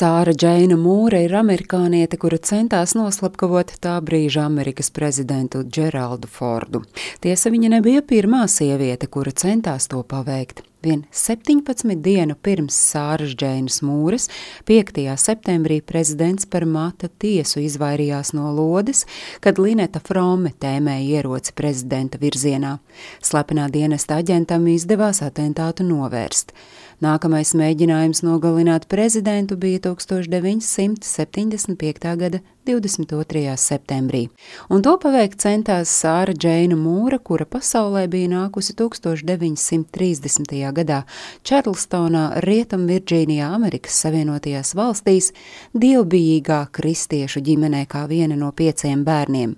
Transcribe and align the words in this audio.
Sāra 0.00 0.32
Džeina 0.32 0.78
Mūra 0.80 1.18
ir 1.26 1.34
amerikāniete, 1.36 2.16
kura 2.22 2.38
centās 2.40 2.94
noslapkavot 2.96 3.74
tā 3.84 3.98
brīža 4.00 4.46
Amerikas 4.48 4.88
prezidentu 4.96 5.60
Džeraldu 5.66 6.30
Fordu. 6.38 6.80
Tiesa, 7.20 7.52
viņa 7.52 7.74
nebija 7.74 8.00
pirmā 8.14 8.46
sieviete, 8.48 9.10
kura 9.12 9.36
centās 9.36 9.90
to 9.92 10.00
paveikt. 10.00 10.64
Vien 10.82 11.02
17 11.12 11.92
dienu 12.00 12.32
pirms 12.40 12.72
Sāras 12.72 13.34
Džeinas 13.36 13.82
Mūras, 13.84 14.30
5. 14.64 15.02
septembrī 15.20 15.82
prezidents 15.84 16.48
par 16.48 16.64
mata 16.64 17.10
tiesu 17.20 17.60
izvairījās 17.60 18.32
no 18.32 18.48
lodes, 18.56 19.04
kad 19.44 19.60
Lineta 19.60 20.00
Frome 20.00 20.54
tēmēja 20.56 21.20
ieroci 21.20 21.52
prezidenta 21.52 22.16
virzienā. 22.22 22.78
Slepenā 23.20 23.68
dienesta 23.68 24.16
aģentam 24.24 24.64
izdevās 24.72 25.20
atentātu 25.26 25.84
novērst. 25.84 26.56
Nākamais 27.00 27.54
mēģinājums 27.56 28.20
nogalināt 28.24 28.86
prezidentu 28.88 29.56
bija 29.60 29.78
1975. 29.86 32.16
gada 32.20 32.40
22. 32.68 33.56
septembrī, 33.56 34.28
un 34.68 34.82
to 34.84 34.92
paveikt 35.00 35.40
centās 35.40 35.88
Sāra 35.88 36.36
Džeina 36.36 36.76
Mūra, 36.76 37.16
kura 37.18 37.46
pasaulē 37.48 38.04
bija 38.12 38.28
nākusi 38.34 38.74
1930. 38.76 40.69
Gadā 40.76 41.00
Čarlstonā, 41.46 42.40
Rietumvirģīnijā, 42.44 43.48
Amerikas 43.56 43.98
Savienotajās 44.04 44.72
valstīs, 44.78 45.30
dievbijīgā 45.74 46.60
kristiešu 46.76 47.42
ģimenē 47.46 47.84
kā 47.90 48.04
viena 48.10 48.38
no 48.38 48.52
pieciem 48.56 49.04
bērniem. 49.06 49.56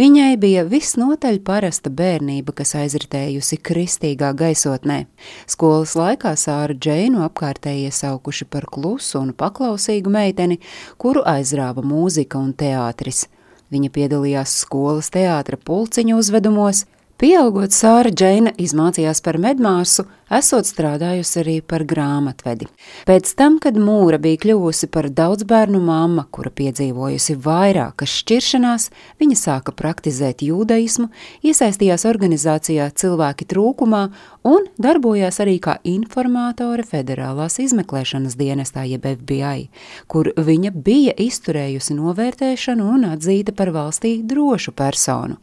Viņai 0.00 0.32
bija 0.42 0.64
visnotaļ 0.68 1.40
parasta 1.46 1.92
bērnība, 1.92 2.56
kas 2.56 2.74
aizritējusi 2.80 3.60
kristīgā 3.60 4.32
gaisotnē. 4.36 5.04
Skolas 5.46 5.96
laikā 5.98 6.34
Sāra 6.40 6.74
Džeinu 6.74 7.22
apkārtēji 7.26 7.90
iesaukuši 7.90 8.48
par 8.50 8.68
klusu 8.72 9.22
un 9.22 9.32
paklausīgu 9.36 10.12
meiteni, 10.12 10.60
kuru 10.98 11.24
aizrāva 11.26 11.84
mūzika 11.86 12.40
un 12.42 12.52
teātris. 12.56 13.26
Viņa 13.74 13.90
piedalījās 13.90 14.60
skolas 14.62 15.08
teātra 15.10 15.58
pulciņu 15.58 16.20
uzvedumos, 16.20 16.84
Pieaugot, 17.16 17.72
Sāra 17.72 18.10
Džeina 18.12 18.50
izmācījās 18.60 19.22
par 19.24 19.38
medmāsu, 19.40 20.02
esot 20.30 20.66
strādājusi 20.66 21.40
arī 21.42 21.56
par 21.62 21.84
grāmatvedi. 21.86 22.66
Pēc 23.06 23.32
tam, 23.38 23.58
kad 23.62 23.78
Mūra 23.78 24.18
bija 24.22 24.40
kļuvusi 24.42 24.88
par 24.90 25.08
daudzbērnu 25.14 25.78
mamma, 25.82 26.26
kura 26.34 26.50
piedzīvojusi 26.50 27.36
vairākas 27.42 28.14
šķiršanās, 28.22 28.88
viņa 29.22 29.38
sāka 29.38 29.74
praktizēt 29.76 30.42
jūdaismu, 30.46 31.08
iesaistījās 31.46 32.06
organizācijā 32.08 32.88
Cilvēki 32.96 33.46
trūkumā 33.50 34.02
un 34.46 34.66
darbojās 34.82 35.38
arī 35.44 35.58
kā 35.62 35.76
informātore 35.86 36.84
Federālās 36.86 37.60
izmeklēšanas 37.62 38.36
dienestā 38.38 38.86
jeb 38.88 39.06
FBI, 39.06 39.68
kur 40.10 40.32
viņa 40.34 40.74
bija 40.74 41.14
izturējusi 41.22 41.96
novērtēšanu 41.98 42.90
un 42.96 43.06
atzīta 43.12 43.54
par 43.56 43.70
valstī 43.74 44.16
drošu 44.26 44.74
personu. 44.76 45.38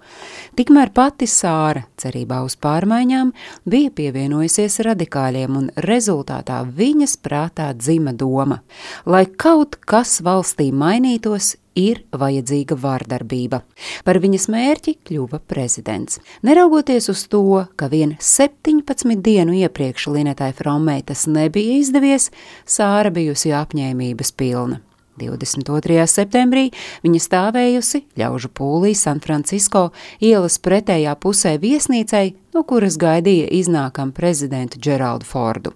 Tikmēr 0.60 0.92
pati 0.96 1.28
Sāra 1.30 1.86
cerībā 2.00 2.42
uz 2.44 2.58
pārmaiņām, 2.60 3.32
bija 3.70 3.92
pievienojusies 3.96 4.73
radikāļiem, 4.86 5.58
un 5.60 5.72
rezultātā 5.86 6.64
viņas 6.66 7.18
prātā 7.24 7.72
dzima 7.78 8.14
doma, 8.14 8.62
lai 9.06 9.26
kaut 9.28 9.78
kas 9.86 10.22
valstī 10.26 10.72
mainītos, 10.74 11.56
ir 11.76 12.04
vajadzīga 12.14 12.78
vārdarbība. 12.78 13.62
Par 14.06 14.20
viņas 14.22 14.48
mērķi 14.54 14.96
kļuva 15.08 15.42
prezidents. 15.50 16.20
Neraugoties 16.46 17.10
uz 17.10 17.26
to, 17.32 17.66
ka 17.76 17.90
vien 17.90 18.16
17 18.22 19.22
dienu 19.26 19.58
iepriekš 19.64 20.08
Linetai 20.14 20.54
Fromei 20.58 21.02
tas 21.06 21.26
nebija 21.28 21.80
izdevies, 21.82 22.30
Sāra 22.66 23.12
bijusi 23.14 23.54
apņēmības 23.58 24.34
pilna. 24.38 24.82
22. 25.20 26.08
septembrī 26.10 26.70
viņa 27.04 27.20
stāvējusi 27.22 28.02
ļaužu 28.18 28.50
pūlī 28.58 28.96
San 28.98 29.22
Francisco 29.22 29.92
ielas 30.18 30.58
pretējā 30.58 31.14
pusē 31.22 31.60
viesnīcai, 31.62 32.32
no 32.54 32.64
kuras 32.68 32.98
gaidīja 33.02 33.48
iznākam 33.52 34.12
prezidentu 34.16 34.80
Džeraldu 34.80 35.26
Fordu. 35.26 35.74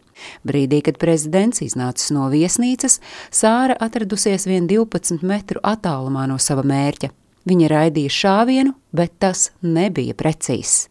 Brīdī, 0.48 0.82
kad 0.86 0.98
prezidents 1.02 1.62
iznācis 1.66 2.12
no 2.16 2.28
viesnīcas, 2.34 3.00
Sāra 3.32 3.78
atradusies 3.80 4.48
vien 4.50 4.68
12 4.70 5.24
metru 5.26 5.62
attālumā 5.64 6.28
no 6.30 6.38
sava 6.42 6.66
mērķa. 6.68 7.10
Viņa 7.48 7.72
raidīja 7.72 8.14
šāvienu, 8.14 8.76
bet 8.92 9.16
tas 9.24 9.50
nebija 9.64 10.18
precīzs. 10.18 10.88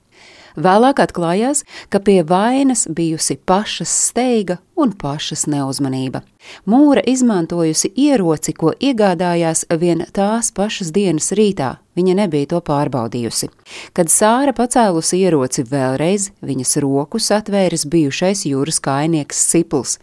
Vēlāk 0.56 1.02
atklājās, 1.04 1.66
ka 1.92 2.00
pie 2.00 2.22
vainas 2.24 2.86
bijusi 2.88 3.36
pašas 3.36 3.92
steiga 4.08 4.56
un 4.74 4.94
pašas 4.96 5.44
neuzmanība. 5.52 6.22
Mūra 6.64 7.04
izmantojusi 7.04 7.92
ieroci, 7.92 8.56
ko 8.56 8.72
iegādājās 8.72 9.66
vien 9.76 10.06
tās 10.16 10.48
pašas 10.56 10.94
dienas 10.96 11.34
rītā. 11.36 11.74
Viņa 11.96 12.16
nebija 12.18 12.50
to 12.50 12.60
pārbaudījusi. 12.60 13.48
Kad 13.96 14.12
Sāra 14.12 14.52
pacēlusi 14.56 15.22
ieroci 15.24 15.64
vēlreiz, 15.64 16.30
viņas 16.44 16.76
rokas 16.84 17.30
atvēris 17.38 17.86
bijušais 17.88 18.44
jūras 18.50 18.82
kainieks 18.84 19.40
Sipls. 19.50 19.96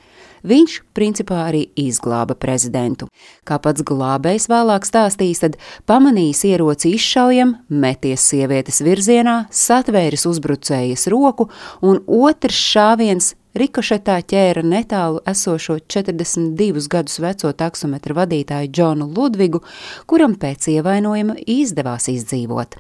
Viņš 0.44 0.80
principā 0.92 1.46
arī 1.48 1.62
izglāba 1.80 2.36
prezidentu. 2.36 3.08
Kā 3.48 3.62
pats 3.64 3.86
glābējs 3.88 4.50
vēlāk 4.52 4.84
stāstīs, 4.84 5.40
tad 5.40 5.56
pamanījis 5.88 6.44
ieroci 6.50 6.92
izšaujam, 6.98 7.56
meties 7.70 8.26
sievietes 8.34 8.82
virzienā, 8.84 9.38
satvēris 9.54 10.28
uzbrucējas 10.28 11.08
roku, 11.14 11.48
un 11.80 12.02
otrs 12.04 12.60
šāviens 12.74 13.32
rikošetā 13.58 14.20
ķēra 14.30 14.64
netālu 14.66 15.22
esošo 15.30 15.78
42 15.92 16.88
gadus 16.92 17.20
veco 17.24 17.52
taksometra 17.58 18.16
vadītāju 18.18 18.72
Džonu 18.72 19.10
Ludvigu, 19.16 19.64
kuram 20.10 20.36
pēc 20.40 20.70
ievainojuma 20.76 21.38
izdevās 21.46 22.10
izdzīvot. 22.14 22.80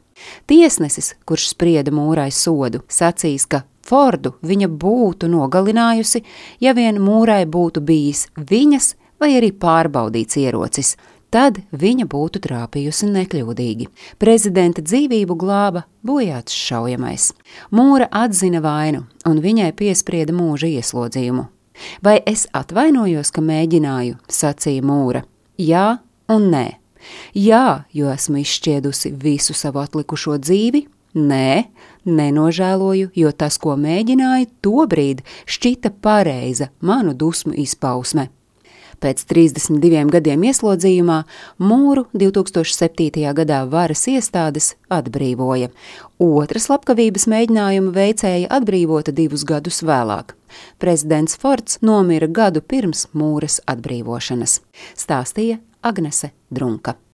Tiesnesis, 0.49 1.13
kurš 1.25 1.51
sprieda 1.53 1.93
mūrai 1.93 2.29
sodu, 2.31 2.83
sacīs, 2.89 3.47
ka 3.47 3.63
Fordu 3.83 4.37
viņa 4.47 4.69
būtu 4.79 5.27
nogalinājusi, 5.27 6.23
ja 6.63 6.71
vien 6.73 7.01
mūrai 7.03 7.43
būtu 7.43 7.83
bijis 7.83 8.29
viņas 8.39 8.93
vai 9.19 9.33
arī 9.39 9.51
pārbaudīts 9.51 10.39
ierocis. 10.39 10.95
Tad 11.33 11.57
viņa 11.73 12.05
būtu 12.05 12.37
trāpījusi 12.43 13.07
nekļūdīgi. 13.09 13.87
Prezidenta 14.21 14.83
dzīvību 14.85 15.33
glāba 15.41 15.81
bojāts 16.05 16.53
šaujamais. 16.53 17.31
Mūra 17.73 18.05
atzina 18.13 18.61
vainu, 18.61 19.07
un 19.25 19.41
viņai 19.41 19.71
piesprieda 19.79 20.35
mūža 20.37 20.69
ieslodzījumu. 20.77 21.47
Vai 22.05 22.19
es 22.29 22.45
atvainojos, 22.53 23.33
ka 23.33 23.41
mēģināju, 23.41 24.19
sacīja 24.29 24.85
Mūra. 24.85 25.23
Jā 25.57 26.03
un 26.29 26.51
nē. 26.53 26.67
Jā, 27.33 27.83
jo 27.91 28.13
esmu 28.13 28.43
izšķiedusi 28.43 29.15
visu 29.17 29.57
savu 29.57 29.81
atlikušo 29.81 30.37
dzīvi, 30.37 30.85
Nē, 31.13 31.69
nenožēloju, 32.09 33.11
jo 33.13 33.31
tas, 33.37 33.59
ko 33.61 33.75
mēģināju, 33.77 34.47
tobrīd 34.65 35.19
šķita 35.45 35.91
pareiza 36.01 36.71
manu 36.81 37.13
dusmu 37.13 37.53
izpausme. 37.53 38.31
Pēc 39.03 39.25
32 39.27 40.05
gadiem 40.13 40.45
ieslodzījumā 40.47 41.17
mūru 41.59 42.05
2007. 42.15 43.25
gadā 43.35 43.59
varas 43.67 44.05
iestādes 44.07 44.69
atbrīvoja. 44.87 45.73
Otra 46.23 46.63
slepkavības 46.63 47.27
mēģinājuma 47.33 47.91
veicēja 47.97 48.51
atbrīvota 48.59 49.11
divus 49.11 49.43
gadus 49.43 49.83
vēlāk. 49.83 50.37
Prezidents 50.79 51.35
Fords 51.35 51.81
nomira 51.83 52.31
gadu 52.31 52.63
pirms 52.63 53.09
mūras 53.11 53.59
atbrīvošanas, 53.67 54.61
stāstīja 54.95 55.59
Agnese 55.83 56.31
Drunka. 56.47 56.95